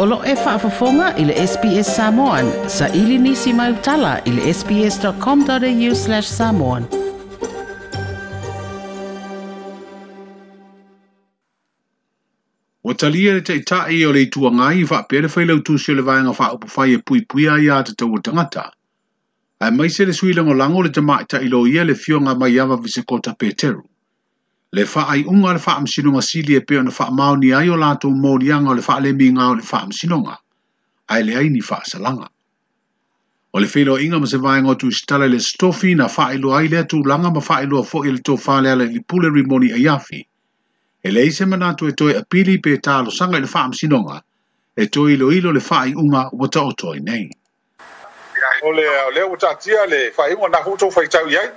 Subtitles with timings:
[0.00, 2.48] O lo e whaafafonga i le SPS Samoan.
[2.70, 6.86] Sa ili nisi mai utala i le sps.com.au slash samoan.
[12.86, 15.94] Ua talia e le taitai o le itua ngai i whaapere whai lau tusi o
[15.98, 18.68] le vaenga whaupufai e pui pui a ia te tau tangata.
[19.60, 22.76] Ai mai se le sui lango lango le tamaitai lo ia le fionga mai awa
[22.86, 23.82] visekota Peteru.
[24.72, 28.12] le whaai unga le wha msinonga sili e peo na wha maoni ai o lātou
[28.12, 30.36] mōrianga o le wha le minga o le wha msinonga,
[31.08, 32.28] ai le aini wha salanga.
[33.54, 36.68] O le whilo inga ma se vaenga o tu le stofi na wha ilo ai
[36.68, 39.70] lea tu langa ma wha ilo a fo i le tō whale ala i rimoni
[39.72, 39.98] e a
[41.04, 44.20] E le ise manatu e, e toi apili pe tālo sanga i le wha msinonga,
[44.76, 47.30] e toi ilo ilo le whaai unga wata o toi nei.
[48.68, 51.48] O le, o le utatia le whaai unga na hoto whaitau iai,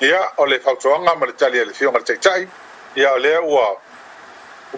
[0.00, 2.48] ia o le fautoaga ma le tali e le fioga le taʻitaʻi
[2.96, 3.76] ia o lea ua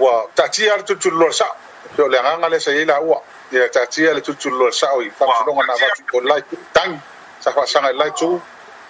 [0.00, 1.54] ua taʻatia le tutulu lo le saʻo
[1.96, 5.10] pe o le agaga le saiai laua ia taʻatia le tutulu lo le saʻo i
[5.10, 6.42] faamasologa na vatu o lai
[6.74, 6.98] tagi
[7.40, 8.40] sa faasaga i e lai tu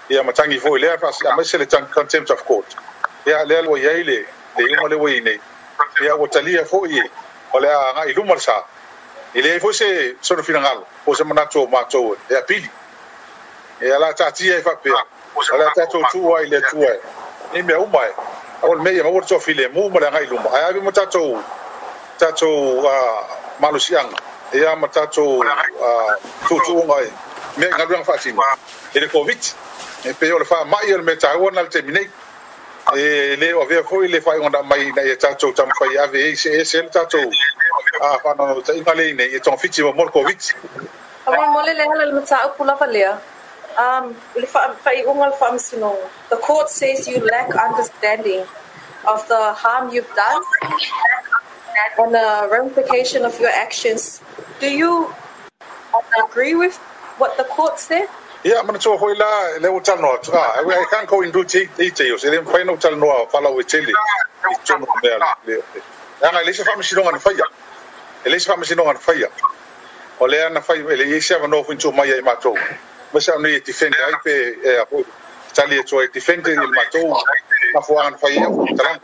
[0.08, 2.74] ia matagi foʻi lea faasiʻamaise le contempt of court
[3.26, 4.24] ia lea lua iai le
[4.56, 5.40] le iga le uai nei
[6.02, 7.10] ia ua talia foʻi e
[7.52, 8.64] o le agaʻi luma le sa
[9.34, 12.70] i leai foʻi se sonofinagalo o se manatou matou e, e apili
[13.80, 15.04] ia la taʻatia e faapea
[15.52, 16.96] ala ta to tu wa ile tu e
[17.54, 18.10] ni me u mai
[18.62, 21.04] awon me ye mawo to file mu mo la ngai lu mai abi mo ta
[21.06, 21.24] to
[22.18, 22.50] ta to
[22.86, 22.96] a
[23.60, 24.08] malu siang
[24.54, 26.16] e ya mo ta to a
[26.48, 27.06] tu tu ngai
[27.58, 28.44] me ngai lu fa sima
[28.94, 29.40] ile covid
[30.08, 32.04] e pe yo le fa mai ye me ta won al termine
[32.96, 35.86] e le o ve fo ile fa ngonda mai na ye ta to tam fa
[35.94, 37.18] ya ve e se e se ta to
[38.00, 40.38] a fa no ta ngale ne e ton fitimo mo covid
[41.24, 43.14] Awa mole le hala le mata upu lava lea.
[43.78, 48.44] um, the court says you lack understanding
[49.10, 50.42] of the harm you've done
[51.98, 54.20] and the ramification of your actions.
[54.60, 55.12] Do you
[56.28, 56.76] agree with
[57.18, 58.06] what the court said?
[58.44, 60.18] Yeah, I'm going to tell la le o tal noa.
[60.32, 62.16] Ah, I can't go into ti ti te yo.
[62.16, 63.92] Se le fai no tal noa fala o chele.
[64.64, 65.34] Cho no me ala.
[66.26, 67.44] Ana le se fa mi sinonga ni fai ya.
[68.26, 69.26] Ele se fa mi sinonga ni fai ya.
[70.18, 70.60] O le ana no
[71.62, 72.60] fu
[73.12, 74.32] ma sa ni ti fen ai pe
[74.68, 74.96] e a po
[75.54, 77.08] tali e toi ti fen te ni matou
[77.74, 79.00] na fo an fai e fo talang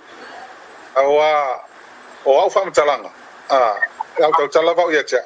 [1.00, 1.30] awa
[2.28, 3.10] o au fam talanga
[3.50, 3.58] a
[4.24, 5.20] au tau tala vau ia tia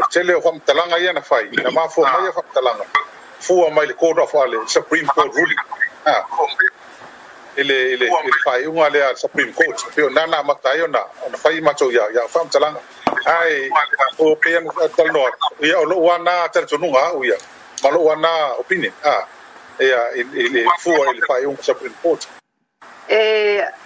[0.00, 2.84] o tele o fam talanga ia na fai na ma fo mai fam talanga
[3.46, 5.62] fua mai le code of ale supreme court ruling
[6.04, 6.14] a
[7.56, 11.36] ele ele ele fai unga le supreme court pe o nana mata ia na na
[11.42, 12.80] fai matou ia ia fam talanga
[13.26, 13.52] ai
[14.18, 15.24] o pe an à, talno
[15.60, 17.38] ia o lo wana tar tununga ia
[17.82, 19.22] malo ana opinion ah
[19.78, 22.26] ya il il fuo il fa un sa per port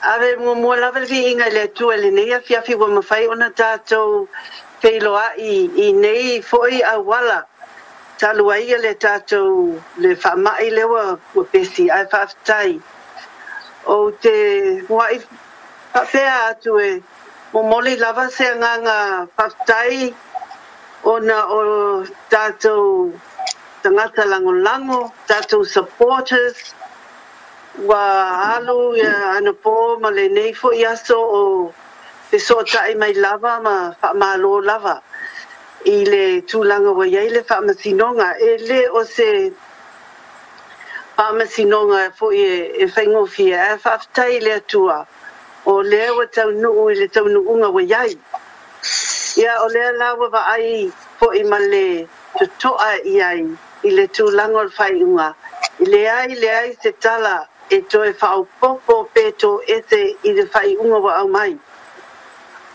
[0.03, 3.27] ave mo mo la vel vinga le tu ele ne ya fi fi mo fai
[3.27, 4.29] ona tato
[4.81, 7.47] feilo a i i nei foi a wala
[8.19, 9.43] talu ai le tato
[9.97, 12.81] le fa mai le wa o pesi ai fa tai
[13.87, 15.19] o te wa i
[15.93, 17.03] fa pe a tu e
[17.53, 18.97] mo mo le lava se nga nga
[19.37, 20.15] fa tai
[21.13, 22.75] ona o tato
[23.83, 26.73] tangata lango lango, tatu supporters,
[27.81, 27.99] wa
[28.57, 31.75] alo ya ana po ma le neifo yaso o
[32.31, 34.95] te so tae mai lava ma fa ma lo lava
[35.85, 39.29] i le tu lango wa yei le fa ma sinonga e le o se
[41.17, 42.47] fa ma sinonga fo i
[42.87, 44.99] e fengo fi e fa aftai le atua
[45.71, 48.13] o le wa tau nuu i le tau nuunga wa yei
[49.43, 50.87] ia o le lawa wa ai
[51.19, 51.85] fo i ma le
[52.39, 53.41] to toa i ai
[53.83, 55.29] i le tūlanga o whai unga.
[55.81, 57.33] I le ai, le ai se tala
[57.77, 60.01] e toe whao popo pe tō ese
[60.31, 61.55] i le whai unga wa au mai.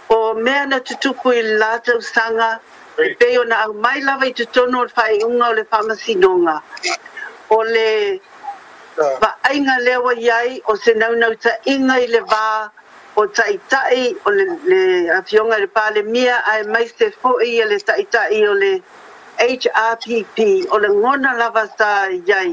[0.10, 2.50] O mea na tutuku i lātou sanga,
[3.04, 6.58] e pe na au mai lawa i tutono o le whai unga o le whamasinonga.
[7.58, 7.88] O le
[9.00, 9.16] ah.
[9.24, 12.46] wa ainga lewa iai o se naunau ta inga i le wā
[13.20, 14.82] o taitai o le, le
[15.16, 18.80] afionga le pā mia ai mai se fo e le taitai o le
[19.40, 22.52] HRPP o le ngona lava sa iai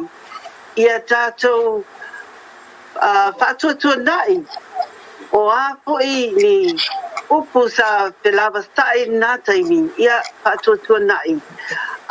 [0.77, 4.37] i a tātou uh, whātua nai
[5.33, 6.75] o a poi ni
[7.39, 7.89] upu sa
[8.25, 8.61] pelava
[9.01, 11.39] i nā taimi i a whātua tua nai.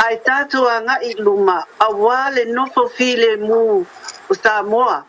[0.05, 1.87] Ai tātou a ngai luma a
[2.37, 3.85] le nofo file mū
[4.29, 5.03] o moa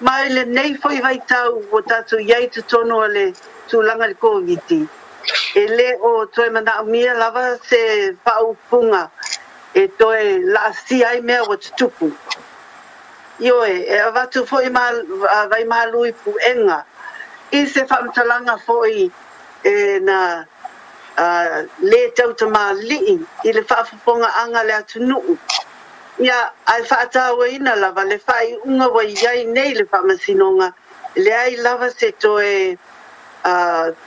[0.00, 3.34] Mai le nei foi vai tau o tātou iai tu tono ale
[3.70, 4.78] langa le covid
[5.60, 7.80] e le o toi mana o mia lava se
[8.26, 9.04] pau punga
[9.80, 10.24] e toi
[10.54, 12.06] la si ai mea o te tupu.
[13.46, 14.70] Io e avatu fo i
[15.50, 16.78] vai ma lui pu enga
[17.50, 19.04] i se whamtalanga fo i
[19.72, 20.18] e na
[21.24, 21.56] uh,
[21.90, 22.98] le tau ta ma li
[23.42, 25.34] i le whaafoponga anga le atu nuu.
[26.26, 26.40] Ia
[26.72, 30.68] ai whaatawa e ina lava le whai unga wa i nei le whamasinonga
[31.22, 32.66] le ai lava se toi e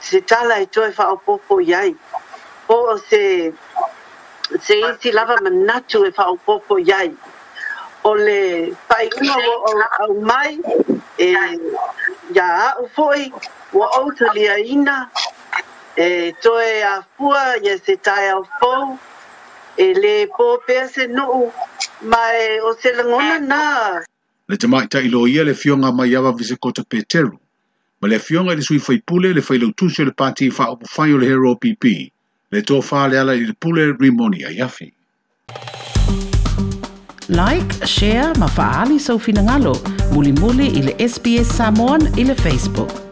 [0.00, 1.90] se tala e toi fa o popo iai.
[2.66, 2.76] Po
[3.08, 3.22] se
[4.64, 7.08] se isi lava manatu e fa o popo iai.
[8.08, 8.40] O le
[8.88, 9.34] pai uno
[9.68, 9.72] o
[10.02, 10.52] au mai
[11.18, 11.28] e
[12.36, 13.32] ya a u foi
[13.78, 14.98] wa o te lia ina
[15.96, 16.08] e
[16.42, 18.98] toi a fua e se tae au fou
[19.84, 21.52] e le po pea se nuu
[22.12, 23.62] mai o se langona na.
[24.50, 27.38] Le te mai ta ilo ia le fionga mai awa vise kota peteru
[28.02, 30.70] ma le fionga i le sui fai pule le fai lautusi o le pati fa
[30.72, 32.10] o fai o le hero pipi
[32.50, 34.92] le to le ala i le pule rimoni ai afi.
[37.28, 39.72] Like, share, ma faaali soufinagalo
[40.12, 43.11] mulimuli muli muli i le sps Samoan i le Facebook.